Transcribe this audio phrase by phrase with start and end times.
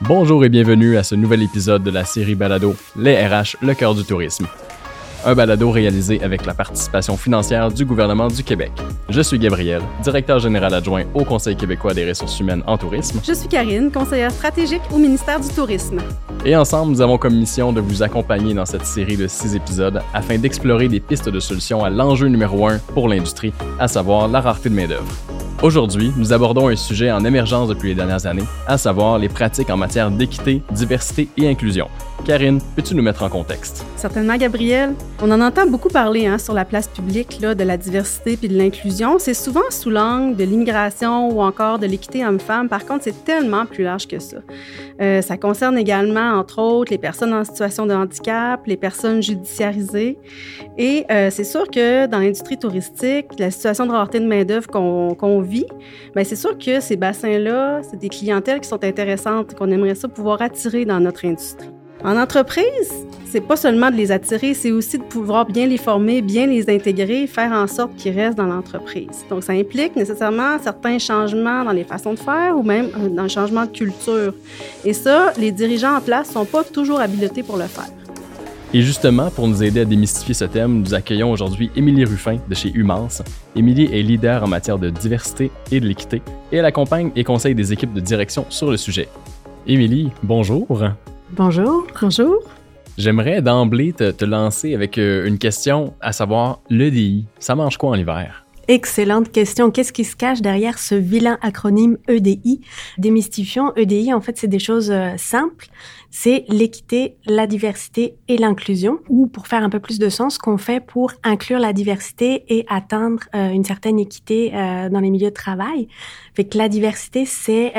[0.00, 3.94] Bonjour et bienvenue à ce nouvel épisode de la série Balado Les RH, le cœur
[3.94, 4.46] du tourisme.
[5.26, 8.72] Un balado réalisé avec la participation financière du gouvernement du Québec.
[9.08, 13.20] Je suis Gabriel, directeur général adjoint au Conseil québécois des ressources humaines en tourisme.
[13.26, 15.98] Je suis Karine, conseillère stratégique au ministère du Tourisme.
[16.44, 20.02] Et ensemble, nous avons comme mission de vous accompagner dans cette série de six épisodes
[20.12, 24.42] afin d'explorer des pistes de solutions à l'enjeu numéro un pour l'industrie, à savoir la
[24.42, 25.10] rareté de main-d'œuvre.
[25.62, 29.70] Aujourd'hui, nous abordons un sujet en émergence depuis les dernières années, à savoir les pratiques
[29.70, 31.88] en matière d'équité, diversité et inclusion.
[32.24, 33.84] Karine, peux-tu nous mettre en contexte?
[33.96, 34.94] Certainement, Gabriel.
[35.22, 38.48] On en entend beaucoup parler hein, sur la place publique là, de la diversité puis
[38.48, 39.18] de l'inclusion.
[39.18, 42.70] C'est souvent sous l'angle de l'immigration ou encore de l'équité homme-femme.
[42.70, 44.38] Par contre, c'est tellement plus large que ça.
[45.02, 50.16] Euh, ça concerne également, entre autres, les personnes en situation de handicap, les personnes judiciarisées.
[50.78, 55.40] Et euh, c'est sûr que dans l'industrie touristique, la situation de rareté de main-d'œuvre qu'on
[55.42, 55.66] vit,
[56.14, 60.08] bien, c'est sûr que ces bassins-là, c'est des clientèles qui sont intéressantes, qu'on aimerait ça
[60.08, 61.68] pouvoir attirer dans notre industrie.
[62.04, 66.20] En entreprise, c'est pas seulement de les attirer, c'est aussi de pouvoir bien les former,
[66.20, 69.24] bien les intégrer, faire en sorte qu'ils restent dans l'entreprise.
[69.30, 73.64] Donc, ça implique nécessairement certains changements dans les façons de faire ou même un changement
[73.64, 74.34] de culture.
[74.84, 77.88] Et ça, les dirigeants en place sont pas toujours habilités pour le faire.
[78.74, 82.54] Et justement, pour nous aider à démystifier ce thème, nous accueillons aujourd'hui Émilie Ruffin de
[82.54, 83.22] chez Humance.
[83.56, 86.20] Émilie est leader en matière de diversité et de l'équité
[86.52, 89.08] et elle accompagne et conseille des équipes de direction sur le sujet.
[89.66, 90.66] Émilie, bonjour.
[91.30, 91.86] Bonjour.
[92.00, 92.36] Bonjour.
[92.96, 97.24] J'aimerais d'emblée te, lancer avec euh, une question, à savoir l'EDI.
[97.38, 98.44] Ça mange quoi en hiver?
[98.68, 99.70] Excellente question.
[99.70, 102.60] Qu'est-ce qui se cache derrière ce vilain acronyme EDI
[102.98, 103.72] Démystifions.
[103.74, 105.66] EDI, en fait, c'est des choses euh, simples.
[106.10, 109.00] C'est l'équité, la diversité et l'inclusion.
[109.08, 112.64] Ou pour faire un peu plus de sens, qu'on fait pour inclure la diversité et
[112.68, 115.88] atteindre euh, une certaine équité dans les milieux de travail.
[116.34, 117.72] Fait que la diversité, c'est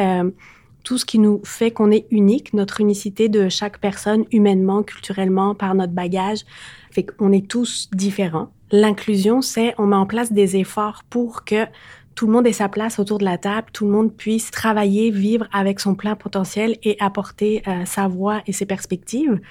[0.86, 5.55] tout ce qui nous fait qu'on est unique, notre unicité de chaque personne humainement, culturellement,
[5.55, 6.45] par notre bagage,
[6.92, 8.52] fait qu'on est tous différents.
[8.71, 11.65] L'inclusion, c'est on met en place des efforts pour que
[12.14, 15.11] tout le monde ait sa place autour de la table, tout le monde puisse travailler,
[15.11, 19.42] vivre avec son plein potentiel et apporter euh, sa voix et ses perspectives.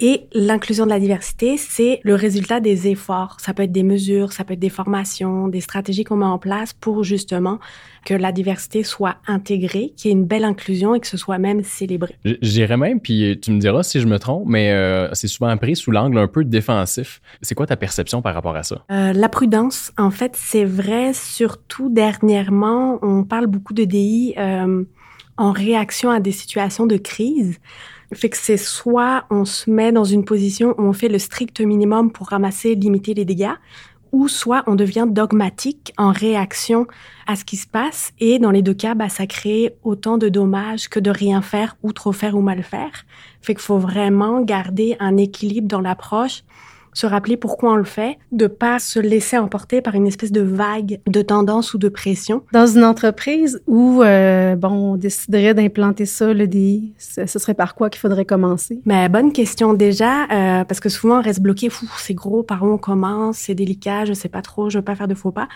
[0.00, 3.36] Et l'inclusion de la diversité, c'est le résultat des efforts.
[3.40, 6.38] Ça peut être des mesures, ça peut être des formations, des stratégies qu'on met en
[6.38, 7.58] place pour justement
[8.04, 11.38] que la diversité soit intégrée, qu'il y ait une belle inclusion et que ce soit
[11.38, 12.14] même célébré.
[12.40, 15.74] J'irais même, puis tu me diras si je me trompe, mais euh, c'est souvent pris
[15.74, 17.20] sous l'angle un peu défensif.
[17.42, 18.84] C'est quoi ta perception par rapport à ça?
[18.92, 24.84] Euh, la prudence, en fait, c'est vrai, surtout dernièrement, on parle beaucoup de DI euh,
[25.36, 27.58] en réaction à des situations de crise.
[28.12, 31.60] Fait que c'est soit on se met dans une position où on fait le strict
[31.60, 33.54] minimum pour ramasser, limiter les dégâts,
[34.12, 36.86] ou soit on devient dogmatique en réaction
[37.26, 38.12] à ce qui se passe.
[38.18, 41.76] Et dans les deux cas, bah, ça crée autant de dommages que de rien faire
[41.82, 43.04] ou trop faire ou mal faire.
[43.42, 46.42] Fait qu'il faut vraiment garder un équilibre dans l'approche
[46.92, 50.40] se rappeler pourquoi on le fait, de pas se laisser emporter par une espèce de
[50.40, 52.42] vague de tendance ou de pression.
[52.52, 57.74] Dans une entreprise où euh, bon, on déciderait d'implanter ça, le DI, ce serait par
[57.74, 58.80] quoi qu'il faudrait commencer?
[58.84, 61.70] Mais bonne question déjà, euh, parce que souvent on reste bloqué.
[61.70, 64.84] Fou, c'est gros, par où on commence C'est délicat, je sais pas trop, je veux
[64.84, 65.48] pas faire de faux pas.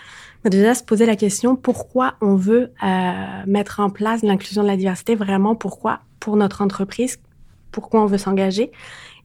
[0.43, 3.13] Mais déjà se poser la question pourquoi on veut euh,
[3.47, 5.99] mettre en place l'inclusion de la diversité, vraiment pourquoi?
[6.19, 7.19] Pour notre entreprise,
[7.71, 8.71] pourquoi on veut s'engager?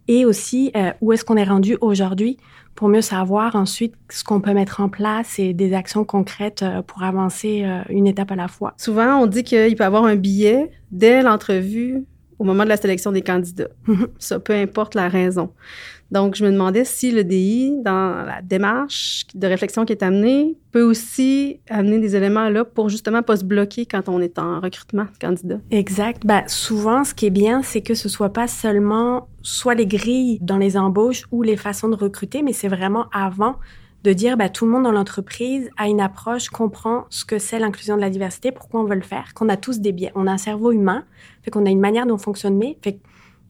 [0.08, 2.38] Et aussi euh, où est-ce qu'on est rendu aujourd'hui
[2.74, 6.82] pour mieux savoir ensuite ce qu'on peut mettre en place et des actions concrètes euh,
[6.82, 8.74] pour avancer euh, une étape à la fois?
[8.78, 12.04] Souvent, on dit qu'il peut y avoir un billet dès l'entrevue
[12.38, 13.68] au moment de la sélection des candidats.
[14.18, 15.50] Ça, peu importe la raison.
[16.10, 20.56] Donc, je me demandais si le DI, dans la démarche de réflexion qui est amenée,
[20.72, 24.60] peut aussi amener des éléments là pour justement pas se bloquer quand on est en
[24.60, 25.06] recrutement
[25.44, 25.58] de.
[25.70, 26.22] Exact.
[26.24, 30.38] Ben, souvent, ce qui est bien, c'est que ce soit pas seulement soit les grilles
[30.40, 33.56] dans les embauches ou les façons de recruter, mais c'est vraiment avant
[34.04, 37.58] de dire ben, tout le monde dans l'entreprise a une approche, comprend ce que c'est
[37.58, 40.12] l'inclusion de la diversité, pourquoi on veut le faire, qu'on a tous des biais.
[40.14, 41.04] On a un cerveau humain,
[41.42, 43.00] fait qu'on a une manière dont on fonctionne, mais fait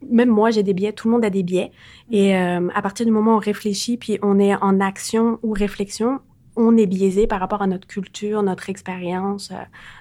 [0.09, 1.71] même moi, j'ai des biais, tout le monde a des biais.
[2.11, 5.53] Et euh, à partir du moment où on réfléchit, puis on est en action ou
[5.53, 6.21] réflexion,
[6.57, 9.57] on est biaisé par rapport à notre culture, notre expérience, euh,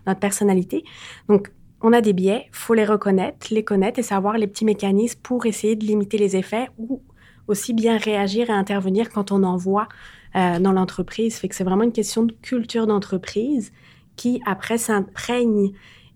[0.06, 0.84] notre personnalité.
[1.30, 1.52] Donc,
[1.82, 5.46] on a des biais, faut les reconnaître, les connaître et savoir les petits mécanismes pour
[5.46, 7.02] essayer de limiter les effets ou
[7.48, 9.88] aussi bien réagir et intervenir quand on en voit
[10.36, 11.38] euh, dans l'entreprise.
[11.38, 13.72] Fait que c'est vraiment une question de culture d'entreprise
[14.16, 15.72] qui après s'imprègne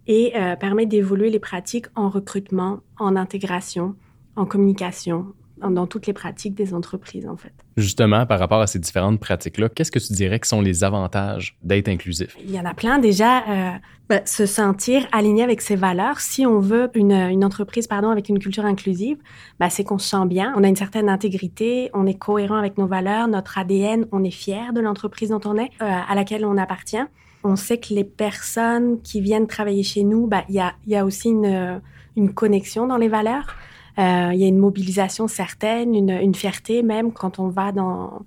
[0.08, 3.96] et euh, permet d'évoluer les pratiques en recrutement, en intégration,
[4.36, 5.34] en communication,
[5.70, 7.54] dans toutes les pratiques des entreprises, en fait.
[7.78, 11.58] Justement, par rapport à ces différentes pratiques-là, qu'est-ce que tu dirais que sont les avantages
[11.62, 12.36] d'être inclusif?
[12.44, 12.98] Il y en a plein.
[12.98, 13.72] Déjà, euh,
[14.10, 16.20] ben, se sentir aligné avec ses valeurs.
[16.20, 19.18] Si on veut une, une entreprise pardon, avec une culture inclusive,
[19.60, 22.78] ben, c'est qu'on se sent bien, on a une certaine intégrité, on est cohérent avec
[22.78, 26.46] nos valeurs, notre ADN, on est fier de l'entreprise dont on est, euh, à laquelle
[26.46, 27.06] on appartient.
[27.44, 30.96] On sait que les personnes qui viennent travailler chez nous, ben, il y, a, y
[30.96, 31.82] a aussi une,
[32.16, 33.56] une connexion dans les valeurs.
[34.00, 38.22] Euh, il y a une mobilisation certaine, une, une, fierté même quand on va dans,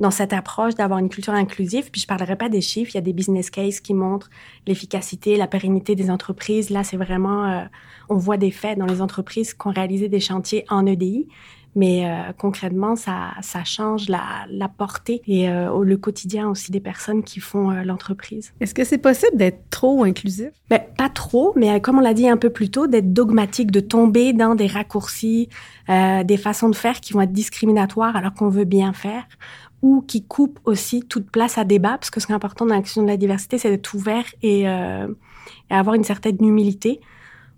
[0.00, 1.90] dans cette approche d'avoir une culture inclusive.
[1.90, 4.30] Puis je parlerai pas des chiffres, il y a des business cases qui montrent
[4.66, 6.70] l'efficacité, la pérennité des entreprises.
[6.70, 7.64] Là, c'est vraiment, euh,
[8.08, 11.28] on voit des faits dans les entreprises qui ont réalisé des chantiers en EDI.
[11.76, 14.20] Mais euh, concrètement, ça, ça change la,
[14.50, 18.52] la portée et euh, le quotidien aussi des personnes qui font euh, l'entreprise.
[18.60, 20.50] Est-ce que c'est possible d'être trop inclusif?
[20.68, 23.70] Ben, pas trop, mais euh, comme on l'a dit un peu plus tôt, d'être dogmatique,
[23.70, 25.48] de tomber dans des raccourcis,
[25.88, 29.22] euh, des façons de faire qui vont être discriminatoires alors qu'on veut bien faire
[29.80, 32.74] ou qui coupent aussi toute place à débat, parce que ce qui est important dans
[32.74, 34.66] l'inclusion de la diversité, c'est d'être ouvert et, et
[35.70, 37.00] avoir une certaine humilité.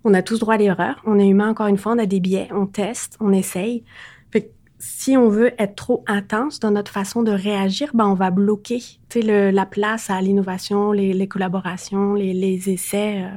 [0.05, 1.03] On a tous droit à l'erreur.
[1.07, 3.85] On est humain, encore une fois, on a des biais, on teste, on essaye.
[4.31, 8.15] Fait que si on veut être trop intense dans notre façon de réagir, ben on
[8.15, 8.83] va bloquer
[9.15, 13.29] le, la place à l'innovation, les, les, collaborations, les, les essais, euh,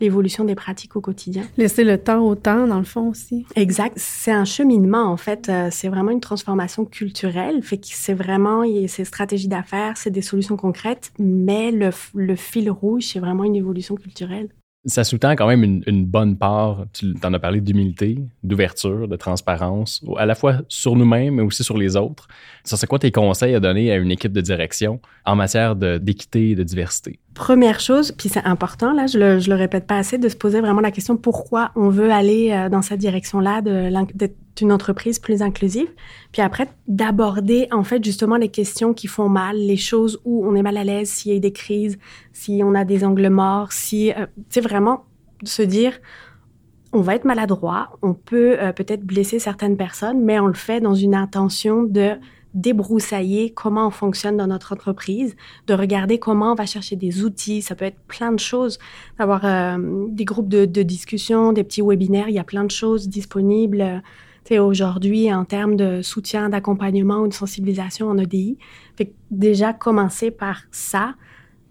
[0.00, 1.42] l'évolution des pratiques au quotidien.
[1.56, 3.46] Laisser le temps au temps, dans le fond aussi.
[3.56, 3.94] Exact.
[3.96, 5.48] C'est un cheminement, en fait.
[5.48, 7.62] Euh, c'est vraiment une transformation culturelle.
[7.62, 12.70] Fait que c'est vraiment, c'est stratégie d'affaires, c'est des solutions concrètes, mais le, le fil
[12.70, 14.50] rouge, c'est vraiment une évolution culturelle
[14.84, 20.04] ça sous-tend quand même une, bonne part, tu en as parlé d'humilité, d'ouverture, de transparence,
[20.16, 22.26] à la fois sur nous-mêmes, mais aussi sur les autres.
[22.64, 26.50] Ça, c'est quoi tes conseils à donner à une équipe de direction en matière d'équité
[26.50, 27.20] et de diversité?
[27.34, 30.36] Première chose, puis c'est important, là, je le, je le répète pas assez, de se
[30.36, 35.18] poser vraiment la question pourquoi on veut aller euh, dans cette direction-là, d'être une entreprise
[35.18, 35.88] plus inclusive?
[36.32, 40.54] Puis après, d'aborder, en fait, justement les questions qui font mal, les choses où on
[40.54, 41.98] est mal à l'aise, s'il y a des crises,
[42.34, 45.04] si on a des angles morts, si, euh, tu sais, vraiment
[45.42, 45.98] se dire,
[46.92, 50.80] on va être maladroit, on peut euh, peut-être blesser certaines personnes, mais on le fait
[50.80, 52.16] dans une intention de
[52.54, 57.62] débroussailler comment on fonctionne dans notre entreprise, de regarder comment on va chercher des outils,
[57.62, 58.78] ça peut être plein de choses,
[59.18, 62.70] d'avoir euh, des groupes de, de, discussion, des petits webinaires, il y a plein de
[62.70, 64.00] choses disponibles euh,
[64.60, 68.58] aujourd'hui en termes de soutien, d'accompagnement ou de sensibilisation en EDI.
[68.96, 71.14] Fait déjà commencer par ça,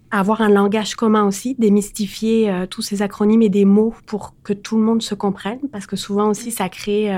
[0.10, 4.54] avoir un langage commun aussi, démystifier euh, tous ces acronymes et des mots pour que
[4.54, 7.12] tout le monde se comprenne, parce que souvent aussi ça crée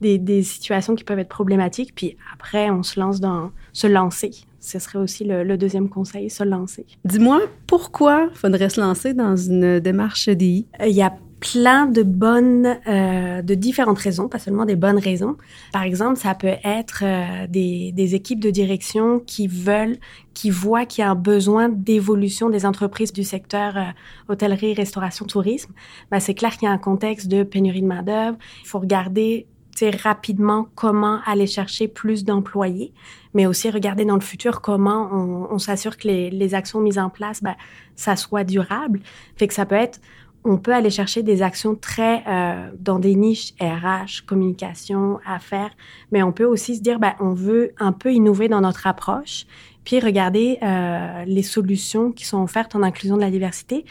[0.00, 1.94] des, des, situations qui peuvent être problématiques.
[1.94, 4.30] Puis après, on se lance dans se lancer.
[4.60, 6.86] Ce serait aussi le, le deuxième conseil, se lancer.
[7.04, 10.66] Dis-moi, pourquoi faudrait se lancer dans une démarche EDI?
[10.80, 11.14] Il y a
[11.52, 15.36] plein de bonnes, euh, de différentes raisons, pas seulement des bonnes raisons.
[15.72, 19.98] Par exemple, ça peut être euh, des, des, équipes de direction qui veulent,
[20.32, 23.82] qui voient qu'il y a un besoin d'évolution des entreprises du secteur euh,
[24.28, 25.72] hôtellerie, restauration, tourisme.
[26.10, 28.38] Ben, c'est clair qu'il y a un contexte de pénurie de main d'œuvre.
[28.62, 29.46] Il faut regarder
[29.82, 32.92] rapidement comment aller chercher plus d'employés,
[33.34, 37.10] mais aussi regarder dans le futur comment on, s'assure que les, les, actions mises en
[37.10, 37.54] place, ben,
[37.96, 39.00] ça soit durable.
[39.36, 40.00] Fait que ça peut être
[40.44, 45.70] on peut aller chercher des actions très euh, dans des niches RH, communication, affaires,
[46.12, 49.46] mais on peut aussi se dire, ben, on veut un peu innover dans notre approche,
[49.84, 53.84] puis regarder euh, les solutions qui sont offertes en inclusion de la diversité.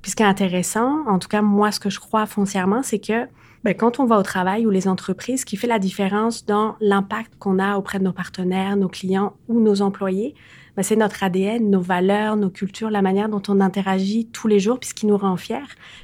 [0.00, 3.26] Puis est intéressant, en tout cas moi, ce que je crois foncièrement, c'est que
[3.64, 6.76] ben, quand on va au travail ou les entreprises, ce qui fait la différence dans
[6.80, 10.34] l'impact qu'on a auprès de nos partenaires, nos clients ou nos employés,
[10.76, 14.60] ben, c'est notre ADN, nos valeurs, nos cultures, la manière dont on interagit tous les
[14.60, 15.58] jours, puis ce qui nous rend fiers.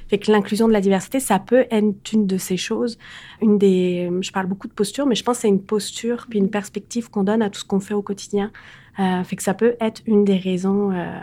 [0.07, 2.99] Fait que l'inclusion de la diversité, ça peut être une de ces choses.
[3.41, 6.37] Une des, je parle beaucoup de posture, mais je pense que c'est une posture puis
[6.37, 8.51] une perspective qu'on donne à tout ce qu'on fait au quotidien.
[8.99, 10.91] Euh, fait que ça peut être une des raisons.
[10.91, 11.19] Euh,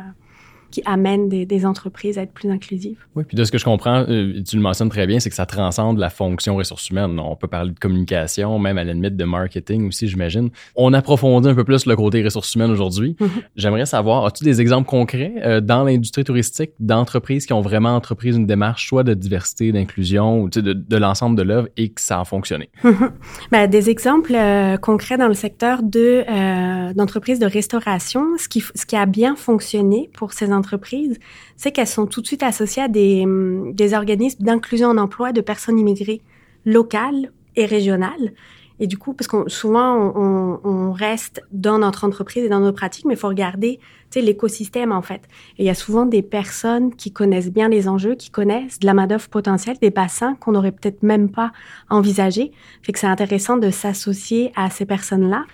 [0.75, 2.99] qui amène des, des, entreprises à être plus inclusives.
[3.15, 5.37] Oui, puis de ce que je comprends, euh, tu le mentionnes très bien, c'est que
[5.37, 7.19] ça transcende la fonction ressources humaines.
[7.21, 10.51] On peut parler de communication, même à la limite de marketing aussi, j'imagine.
[10.75, 13.17] On approfondit un peu plus le côté ressources humaines aujourd'hui.
[13.21, 13.43] Mm -hmm.
[13.57, 18.31] J'aimerais savoir, as-tu des exemples concrets euh, dans l'industrie touristique d'entreprises qui ont vraiment entrepris
[18.35, 22.21] une démarche soit de diversité, d'inclusion, ou de, de l'ensemble de l'œuvre et que ça
[22.21, 22.67] a fonctionné?
[23.53, 28.61] ben, des exemples euh, concrets dans le secteur de euh, d'entreprises de restauration, ce qui,
[28.61, 30.64] ce qui a bien fonctionné pour ces entreprises
[31.57, 33.25] c'est qu'elles sont tout de suite associées à des,
[33.73, 36.23] des organismes d'inclusion en emploi de personnes immigrées
[36.65, 38.33] locales et régionales.
[38.81, 43.05] Et du coup, parce que souvent, on, reste dans notre entreprise et dans nos pratiques,
[43.05, 43.81] mais il faut regarder
[44.21, 45.23] l'écosystème, en fait.
[45.59, 48.87] Et il y a souvent des personnes qui connaissent bien les enjeux, qui connaissent de
[48.87, 51.53] la main-d'œuvre potentielle, des bassins qu'on n'aurait peut-être même pas
[51.91, 52.53] envisagés.
[52.83, 55.45] Fait que c'est intéressant de s'associer à ces personnes-là.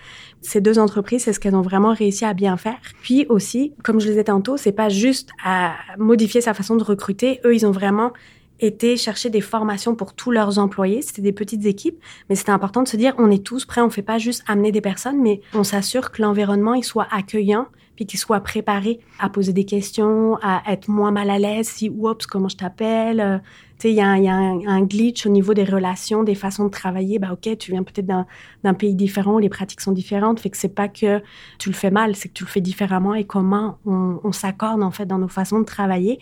[0.43, 2.79] Ces deux entreprises, c'est ce qu'elles ont vraiment réussi à bien faire.
[3.03, 6.85] Puis aussi, comme je le disais tantôt, c'est pas juste à modifier sa façon de
[6.85, 7.41] recruter.
[7.45, 8.13] Eux, ils ont vraiment
[8.61, 11.03] été chercher des formations pour tous leurs employés.
[11.03, 11.99] C'était des petites équipes,
[12.29, 14.73] mais c'était important de se dire on est tous prêts, on fait pas juste amener
[14.73, 17.67] des personnes, mais on s'assure que l'environnement il soit accueillant
[18.01, 21.91] puis qu'il soit préparé à poser des questions, à être moins mal à l'aise si
[21.91, 23.21] oups comment je t'appelle.
[23.21, 23.39] Euh,
[23.79, 27.19] tu sais, il y a, un, glitch au niveau des relations, des façons de travailler.
[27.19, 30.75] Bah ok, tu viens peut-être d'un pays différent, les pratiques sont différentes, fait que c'est
[30.75, 31.21] pas que
[31.59, 34.83] tu le fais mal, c'est que tu le fais différemment et comment on, on s'accorde
[34.83, 36.21] en fait dans nos façons de travailler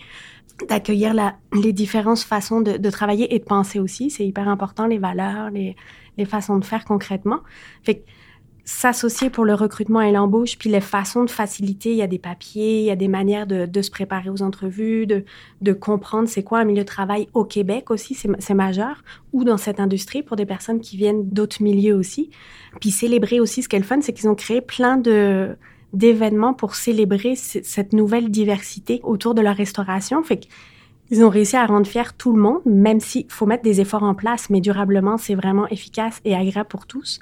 [0.67, 1.13] d'accueillir
[1.53, 4.09] les différentes façons de, travailler et de penser aussi.
[4.09, 5.75] C'est hyper important, les valeurs, les,
[6.17, 7.39] les, façons de faire concrètement.
[7.83, 8.03] Fait
[8.69, 12.19] s'associer pour le recrutement et l'embauche, puis les façons de faciliter, il y a des
[12.19, 15.25] papiers, il y a des manières de, de se préparer aux entrevues, de,
[15.61, 19.57] de comprendre c'est quoi un milieu de travail au Québec aussi, c'est majeur, ou dans
[19.57, 22.29] cette industrie pour des personnes qui viennent d'autres milieux aussi.
[22.79, 25.57] Puis célébrer aussi, ce qu'est le fun, c'est qu'ils ont créé plein de
[25.93, 30.21] d'événements pour célébrer cette nouvelle diversité autour de leur restauration.
[30.23, 30.47] Fait
[31.09, 34.03] qu'ils ont réussi à rendre fier tout le monde, même s'il faut mettre des efforts
[34.03, 37.19] en place, mais durablement, c'est vraiment efficace et agréable pour tous.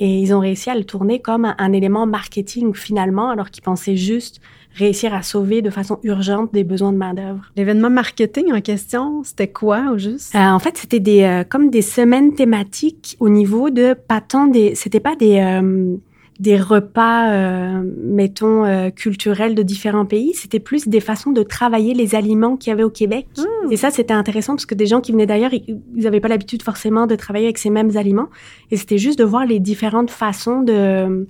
[0.00, 3.96] Et ils ont réussi à le tourner comme un, élément marketing finalement, alors qu'ils pensaient
[3.96, 4.40] juste
[4.74, 7.50] réussir à sauver de façon urgente des besoins de main-d'œuvre.
[7.56, 10.34] L'événement marketing en question, c'était quoi au juste?
[10.34, 14.46] Euh, en fait, c'était des euh, comme des semaines thématiques au niveau de pas tant
[14.46, 14.74] des.
[14.74, 15.38] C'était pas des.
[15.40, 15.96] Euh,
[16.38, 20.34] des repas, euh, mettons, euh, culturels de différents pays.
[20.34, 23.26] C'était plus des façons de travailler les aliments qu'il y avait au Québec.
[23.36, 23.72] Mmh.
[23.72, 26.62] Et ça, c'était intéressant parce que des gens qui venaient d'ailleurs, ils n'avaient pas l'habitude
[26.62, 28.28] forcément de travailler avec ces mêmes aliments.
[28.70, 31.26] Et c'était juste de voir les différentes façons de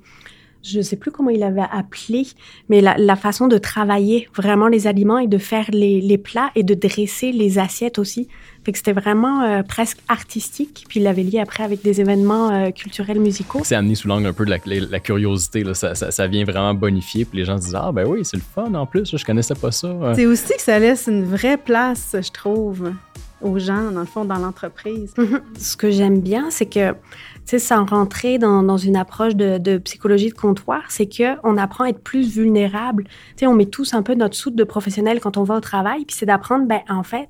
[0.62, 2.26] je ne sais plus comment il avait appelé,
[2.68, 6.74] mais la, façon de travailler vraiment les aliments et de faire les, plats et de
[6.74, 8.28] dresser les assiettes aussi.
[8.64, 10.84] Fait que c'était vraiment euh, presque artistique.
[10.88, 13.60] Puis il l'avait lié après avec des événements euh, culturels musicaux.
[13.62, 15.62] C'est amené sous l'angle un peu de la, curiosité.
[15.62, 15.74] Là.
[15.74, 17.24] Ça, ça, vient vraiment bonifier.
[17.24, 19.16] Puis les gens se disent Ah, ben oui, c'est le fun en plus.
[19.16, 20.12] Je connaissais pas ça.
[20.14, 22.92] C'est aussi que ça laisse une vraie place, je trouve
[23.40, 25.12] aux gens, dans le fond, dans l'entreprise.
[25.16, 25.40] Mhm.
[25.58, 26.94] Ce que j'aime bien, c'est que
[27.50, 31.56] sais, sans rentrer dans, dans une approche de, de, psychologie de comptoir, c'est que on
[31.56, 33.04] apprend à être plus vulnérable.
[33.04, 35.60] Tu sais, on met tous un peu notre soute de professionnel quand on va au
[35.60, 37.28] travail, puis c'est d'apprendre, ben en fait,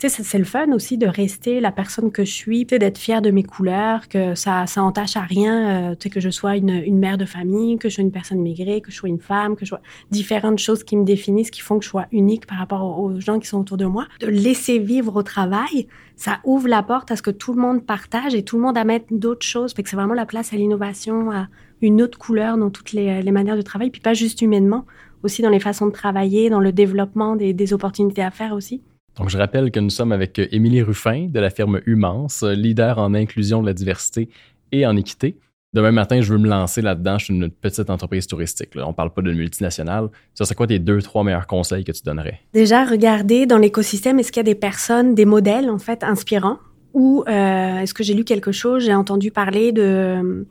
[0.00, 3.20] tu sais, c'est le fun aussi de rester la personne que je suis, d'être fière
[3.20, 6.56] de mes couleurs, que ça, ça entache à rien, euh, tu sais, que je sois
[6.56, 9.20] une, une, mère de famille, que je sois une personne migrée, que je sois une
[9.20, 12.46] femme, que je sois différentes choses qui me définissent, qui font que je sois unique
[12.46, 14.06] par rapport aux, gens qui sont autour de moi.
[14.20, 17.84] De laisser vivre au travail, ça ouvre la porte à ce que tout le monde
[17.84, 19.74] partage et tout le monde amène d'autres choses.
[19.74, 21.48] Fait que c'est vraiment la place à l'innovation, à
[21.82, 24.86] une autre couleur dans toutes les, les manières de travail, puis pas juste humainement,
[25.22, 28.80] aussi dans les façons de travailler, dans le développement des, des opportunités à faire aussi.
[29.18, 32.54] Donc, je rappelle que nous sommes avec euh, Émilie Ruffin de la firme Humance, euh,
[32.54, 34.28] leader en inclusion de la diversité
[34.72, 35.36] et en équité.
[35.72, 37.18] Demain matin, je veux me lancer là-dedans.
[37.18, 38.70] Je suis une petite entreprise touristique.
[38.76, 40.08] On ne parle pas d'une multinationale.
[40.34, 42.40] Ça, c'est quoi tes deux, trois meilleurs conseils que tu donnerais?
[42.52, 46.58] Déjà, regarder dans l'écosystème, est-ce qu'il y a des personnes, des modèles, en fait, inspirants?
[46.92, 50.44] Ou euh, est-ce que j'ai lu quelque chose, j'ai entendu parler de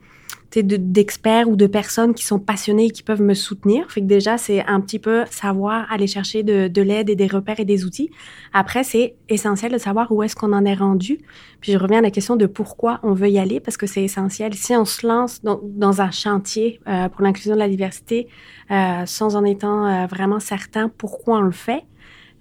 [0.56, 3.89] d'experts ou de personnes qui sont passionnées et qui peuvent me soutenir.
[3.91, 7.27] Fait que déjà, c'est un petit peu savoir aller chercher de, de l'aide et des
[7.27, 8.10] repères et des outils.
[8.53, 11.20] Après, c'est essentiel de savoir où est-ce qu'on en est rendu.
[11.62, 14.03] Puis je reviens à la question de pourquoi on veut y aller, parce que c'est
[14.03, 14.53] essentiel.
[14.53, 18.27] Si on se lance dans, un chantier euh, pour l'inclusion de la diversité
[18.72, 21.84] euh, sans en étant euh, vraiment certain pourquoi on le fait,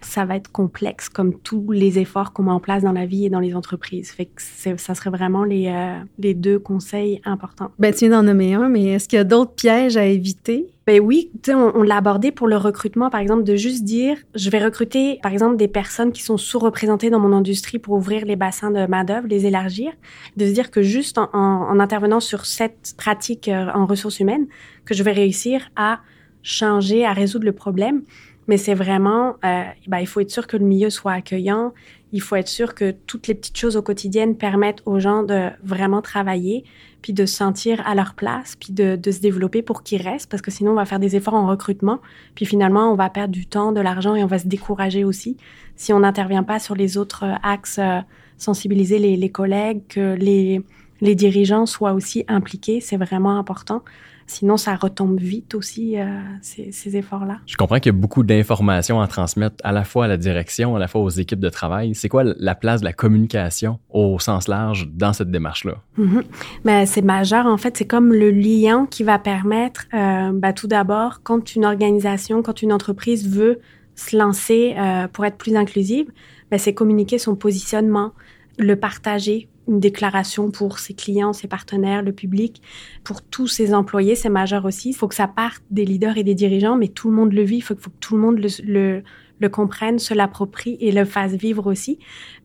[0.01, 3.27] ça va être complexe comme tous les efforts qu'on met en place dans la vie
[3.27, 4.11] et dans les entreprises.
[4.11, 7.71] Fait que ça serait vraiment les, euh, les deux conseils importants.
[7.79, 10.67] Ben, tu viens d'en nommer un, mais est-ce qu'il y a d'autres pièges à éviter?
[10.87, 13.85] Ben oui, tu sais, on, on l'a abordé pour le recrutement, par exemple, de juste
[13.85, 17.95] dire, je vais recruter, par exemple, des personnes qui sont sous-représentées dans mon industrie pour
[17.95, 19.93] ouvrir les bassins de main-d'œuvre, les élargir,
[20.37, 24.47] de se dire que juste en, en, intervenant sur cette pratique euh, en ressources humaines,
[24.87, 26.01] que je vais réussir à
[26.43, 28.03] changer, à résoudre le problème.
[28.49, 31.73] Mais c'est vraiment, euh, ben, il faut être sûr que le milieu soit accueillant.
[32.13, 35.51] Il faut être sûr que toutes les petites choses au quotidien permettent aux gens de
[35.63, 36.65] vraiment travailler,
[37.03, 40.31] puis de se sentir à leur place, puis de, de se développer pour qu'ils restent,
[40.31, 42.01] parce que sinon on va faire des efforts en recrutement,
[42.35, 45.37] puis finalement on va perdre du temps, de l'argent et on va se décourager aussi
[45.79, 48.01] si on n'intervient pas sur les autres euh, axes, euh,
[48.37, 50.63] sensibiliser les, les collègues, que les,
[51.01, 53.83] les dirigeants soient aussi impliqués, c'est vraiment important.
[54.31, 56.05] Sinon, ça retombe vite aussi, euh,
[56.43, 57.39] ces, ces efforts-là.
[57.47, 60.77] Je comprends qu'il y a beaucoup d'informations à transmettre à la fois à la direction,
[60.77, 61.95] à la fois aux équipes de travail.
[61.95, 65.77] C'est quoi la place de la communication au sens large dans cette démarche-là?
[65.97, 66.21] Mm
[66.65, 67.47] ben, c'est majeur.
[67.47, 71.65] En fait, c'est comme le lien qui va permettre, euh, ben, tout d'abord, quand une
[71.65, 73.61] organisation, quand une entreprise veut
[73.95, 76.11] se lancer euh, pour être plus inclusive,
[76.51, 78.13] ben, c'est communiquer son positionnement,
[78.59, 82.63] le partager une déclaration pour ses clients, ses partenaires, le public,
[83.05, 84.91] pour tous ses employés, c'est majeur aussi.
[84.91, 87.43] Il faut que ça parte des leaders et des dirigeants, mais tout le monde le
[87.43, 87.57] vit.
[87.59, 91.99] Il faut, que tout le monde le comprenne, se l'approprie et le fasse vivre aussi.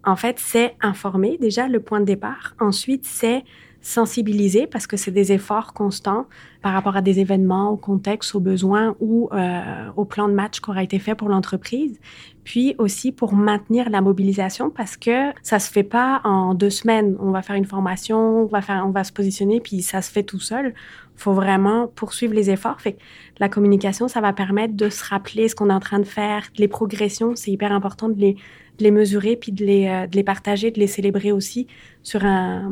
[0.03, 2.55] En fait, c'est informer déjà le point de départ.
[2.59, 3.43] Ensuite, c'est
[3.83, 6.25] sensibiliser parce que c'est des efforts constants
[6.61, 9.61] par rapport à des événements, au contexte, aux besoins ou euh,
[9.97, 11.99] au plan de match qui aura été fait pour l'entreprise.
[12.45, 17.17] Puis aussi pour maintenir la mobilisation parce que ça se fait pas en deux semaines.
[17.19, 20.09] On va faire une formation, on va faire, on va se positionner puis ça se
[20.09, 20.73] fait tout seul.
[21.17, 22.79] Faut vraiment poursuivre les efforts.
[22.79, 22.97] Fait
[23.39, 26.47] la communication, ça va permettre de se rappeler ce qu'on est en train de faire,
[26.57, 27.35] les progressions.
[27.35, 28.33] C'est hyper important de les,
[28.77, 31.67] de les mesurer puis de les, euh, de les partager, de les célébrer aussi
[32.01, 32.71] sur un,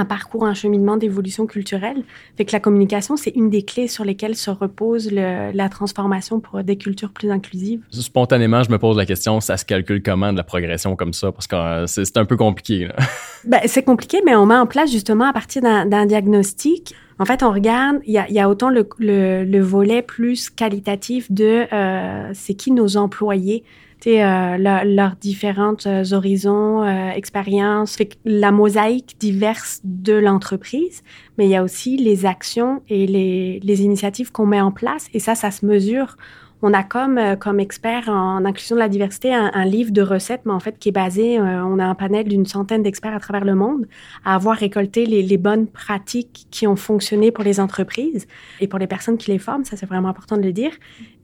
[0.00, 2.02] un parcours, un cheminement d'évolution culturelle.
[2.36, 6.40] Fait que la communication, c'est une des clés sur lesquelles se repose le, la transformation
[6.40, 7.82] pour des cultures plus inclusives.
[7.90, 11.30] Spontanément, je me pose la question, ça se calcule comment de la progression comme ça?
[11.30, 12.88] Parce que euh, c'est un peu compliqué.
[13.46, 16.94] Ben, c'est compliqué, mais on met en place justement à partir d'un diagnostic.
[17.18, 20.50] En fait, on regarde, il y a, y a, autant le, le, le, volet plus
[20.50, 23.64] qualitatif de euh, c'est qui nos employés,
[24.06, 31.02] leurs différentes euh, horizons, euh, expériences, la mosaïque diverse de l'entreprise,
[31.36, 35.08] mais il y a aussi les actions et les, les initiatives qu'on met en place,
[35.14, 36.16] et ça, ça se mesure
[36.62, 40.42] on a comme, euh, comme expert en inclusion de la diversité un, livre de recettes,
[40.44, 43.20] mais en fait qui est basé, euh, on a un panel d'une centaine d'experts à
[43.20, 43.86] travers le monde
[44.24, 48.26] à avoir récolté les, les, bonnes pratiques qui ont fonctionné pour les entreprises
[48.60, 50.72] et pour les personnes qui les forment, ça c'est vraiment important de le dire.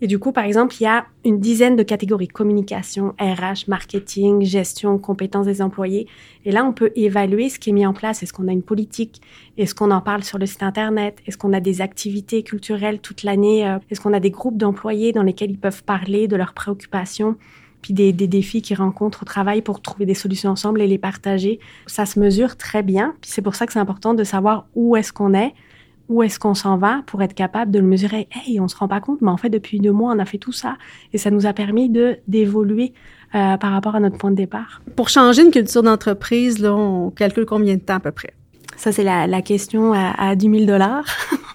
[0.01, 4.43] Et du coup, par exemple, il y a une dizaine de catégories, communication, RH, marketing,
[4.43, 6.07] gestion, compétences des employés.
[6.47, 8.23] Et là, on peut évaluer ce qui est mis en place.
[8.23, 9.21] Est-ce qu'on a une politique?
[9.59, 11.19] Est-ce qu'on en parle sur le site Internet?
[11.27, 13.69] Est-ce qu'on a des activités culturelles toute l'année?
[13.69, 17.37] Euh, est-ce qu'on a des groupes d'employés dans lesquels ils peuvent parler de leurs préoccupations?
[17.83, 21.61] puis des, défis qu'ils rencontrent au travail pour trouver des solutions ensemble et les partager.
[21.87, 23.15] Ça se mesure très bien.
[23.21, 25.55] Puis c'est pour ça que c'est important de savoir où est-ce qu'on est,
[26.09, 28.29] où est-ce qu'on s'en va pour être capable de le mesurer?
[28.33, 30.39] Hey, on se rend pas compte, mais en fait, depuis deux mois, on a fait
[30.39, 30.77] tout ça.
[31.13, 32.93] Et ça nous a permis de d'évoluer
[33.35, 34.83] euh, par rapport à notre point de départ.
[34.95, 38.33] Pour changer une culture d'entreprise, là, on calcule combien de temps à peu près?
[38.77, 41.07] Ça, c'est la, la, question à, à 10 000 dollars.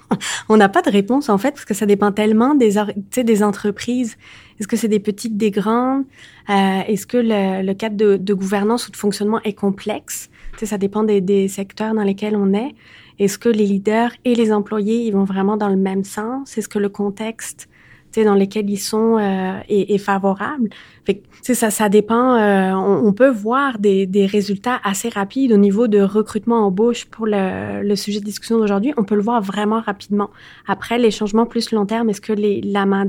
[0.50, 2.74] on n'a pas de réponse, en fait, parce que ça dépend tellement des,
[3.16, 4.18] des entreprises.
[4.60, 6.04] Est-ce que c'est des petites, des grandes?
[6.50, 10.32] Euh, Est-ce que le, le cadre de, de, gouvernance ou de fonctionnement est complexe?
[10.62, 12.74] sais, ça dépend des, des secteurs dans lesquels on est.
[13.22, 16.58] Est-ce que les leaders et les employés, ils vont vraiment dans le même sens?
[16.58, 17.70] Est-ce que le contexte
[18.18, 20.70] dans lesquels ils sont euh, est, est, favorable?
[21.06, 22.36] Fait que, ça, ça dépend.
[22.36, 27.28] Euh, on, peut voir des, des, résultats assez rapides au niveau de recrutement embauche pour
[27.28, 28.92] le, le sujet de discussion d'aujourd'hui.
[28.98, 30.32] On peut le voir vraiment rapidement.
[30.68, 33.06] Après, les changements plus long terme, est-ce que les, la main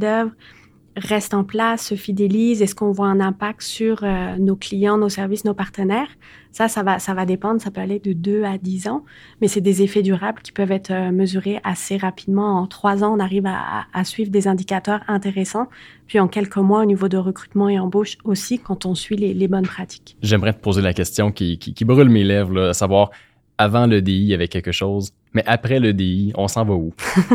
[0.97, 2.63] d'œuvre reste en place, se fidélise?
[2.63, 6.09] Est-ce qu'on voit un impact sur euh, nos clients, nos services, nos partenaires?
[6.51, 7.61] Ça, ça va, ça va dépendre.
[7.61, 9.05] Ça peut aller de 2 à 10 ans,
[9.41, 12.59] mais c'est des effets durables qui peuvent être euh, mesurés assez rapidement.
[12.61, 15.69] En trois ans, on arrive à, à, suivre des indicateurs intéressants.
[16.07, 19.35] Puis en quelques mois, au niveau de recrutement et embauche aussi, quand on suit les,
[19.35, 20.17] les bonnes pratiques.
[20.23, 23.11] J'aimerais te poser la question qui, qui, qui brûle mes lèvres, là, à savoir,
[23.59, 26.75] avant le DI, il y avait quelque chose, mais après le DI, on s'en va
[26.75, 26.93] où?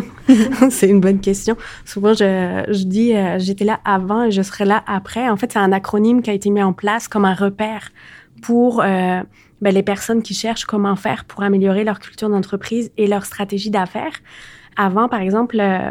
[0.70, 1.56] c'est une bonne question.
[1.86, 5.30] Souvent, je, je dis, euh, j'étais là avant et je serai là après.
[5.30, 7.90] En fait, c'est un acronyme qui a été mis en place comme un repère
[8.42, 9.22] pour euh,
[9.62, 13.72] ben, les personnes qui cherchent comment faire pour améliorer leur culture d'entreprise et leur stratégie
[13.72, 14.14] d'affaires.
[14.76, 15.90] Avant, par exemple, euh,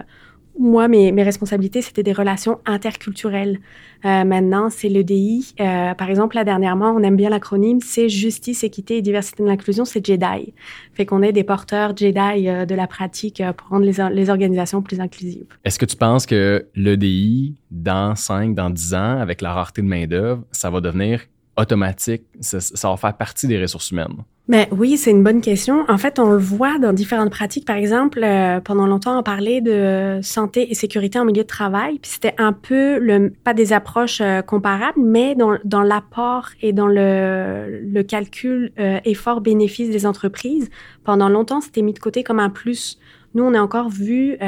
[0.58, 3.60] moi, mes, mes responsabilités, c'était des relations interculturelles.
[4.04, 5.54] Euh, maintenant, c'est l'EDI.
[5.60, 9.48] Euh, par exemple, là, dernièrement, on aime bien l'acronyme, c'est Justice, Équité et Diversité de
[9.48, 10.52] l'inclusion, c'est JEDI.
[10.94, 14.82] Fait qu'on est des porteurs JEDI euh, de la pratique euh, pour rendre les, organisations
[14.82, 15.46] plus inclusives.
[15.64, 19.86] Est-ce que tu penses que l'EDI, dans 5, dans 10 ans, avec la rareté de
[19.86, 21.20] main-d'œuvre, ça va devenir
[21.56, 24.16] automatique, ça, va faire partie des ressources humaines?
[24.48, 25.84] Mais oui, c'est une bonne question.
[25.88, 27.64] En fait, on le voit dans différentes pratiques.
[27.66, 31.98] Par exemple, euh, pendant longtemps, on parlait de santé et sécurité en milieu de travail.
[31.98, 36.72] Puis c'était un peu le, pas des approches euh, comparables, mais dans, dans l'apport et
[36.72, 40.70] dans le, le calcul euh, effort-bénéfice des entreprises.
[41.02, 43.00] Pendant longtemps, c'était mis de côté comme un plus.
[43.34, 44.38] Nous, on a encore vu,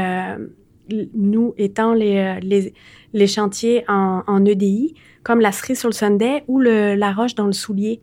[1.14, 2.72] nous étant les, les,
[3.12, 4.94] les chantiers en, en EDI,
[5.28, 8.00] comme la cerise sur le Sunday ou la roche dans le soulier.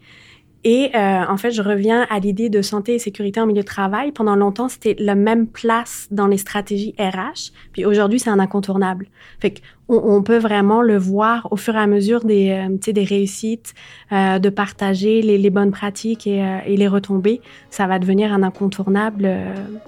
[0.64, 3.68] Et euh, en fait, je reviens à l'idée de santé et sécurité en milieu de
[3.68, 4.12] travail.
[4.12, 7.52] Pendant longtemps, c'était la même place dans les stratégies RH.
[7.72, 9.08] Puis aujourd'hui, c'est un incontournable.
[9.40, 13.04] Fait qu'on on peut vraiment le voir au fur et à mesure des, euh, des
[13.04, 13.74] réussites,
[14.12, 17.42] euh, de partager les, bonnes pratiques et, euh, et, les retombées.
[17.72, 19.28] Ça va devenir un incontournable,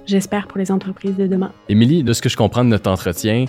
[0.08, 1.52] j'espère, pour les entreprises de demain.
[1.70, 3.46] Émilie, de ce que je comprends de notre entretien,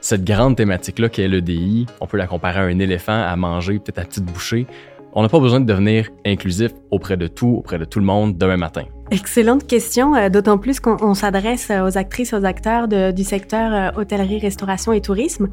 [0.00, 3.78] cette grande thématique-là qui est l'EDI, on peut la comparer à un éléphant à manger,
[3.78, 4.66] peut-être à petite bouchée.
[5.12, 8.38] On n'a pas besoin de devenir inclusif auprès de tout, auprès de tout le monde
[8.38, 8.84] demain matin.
[9.10, 14.00] Excellente question, euh, d'autant plus qu'on s'adresse aux actrices, aux acteurs de, du secteur euh,
[14.00, 15.48] hôtellerie, restauration et tourisme.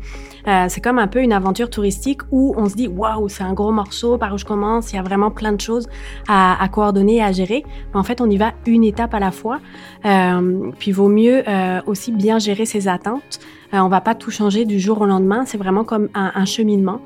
[0.48, 3.54] Euh, c'est comme un peu une aventure touristique où on se dit waouh, c'est un
[3.54, 5.88] gros morceau, par où je commence, il y a vraiment plein de choses
[6.28, 7.64] à, à coordonner et à gérer.
[7.94, 9.60] Mais en fait, on y va une étape à la fois.
[10.04, 13.40] Euh, puis vaut mieux euh, aussi bien gérer ses attentes.
[13.72, 17.00] on va pas tout changer du jour au lendemain, c'est vraiment comme un, un cheminement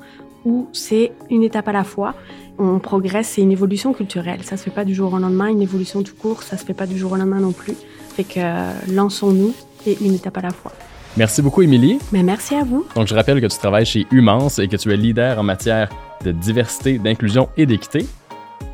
[0.44, 2.14] où c'est une étape à la fois.
[2.58, 4.40] On progresse, c'est une évolution culturelle.
[4.42, 5.48] Ça se fait pas du jour au lendemain.
[5.48, 7.74] Une évolution tout court, ça se fait pas du jour au lendemain non plus.
[8.14, 9.54] Fait que euh, lançons-nous
[9.86, 10.72] et une étape à la fois.
[11.16, 11.98] Merci beaucoup, Émilie.
[12.12, 12.86] Mais merci à vous.
[12.94, 15.88] Donc, je rappelle que tu travailles chez Humance et que tu es leader en matière
[16.24, 18.06] de diversité, d'inclusion et d'équité.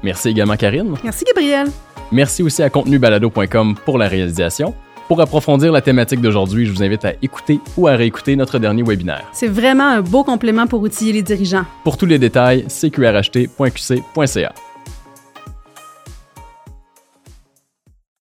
[0.02, 0.94] Merci également, Karine.
[1.02, 1.68] Merci, Gabriel.
[2.12, 4.74] Merci aussi à contenubalado.com pour la réalisation.
[5.08, 8.82] Pour approfondir la thématique d'aujourd'hui, je vous invite à écouter ou à réécouter notre dernier
[8.82, 9.24] webinaire.
[9.32, 11.64] C'est vraiment un beau complément pour outiller les dirigeants.
[11.84, 14.52] Pour tous les détails, cqrht.qc.ca.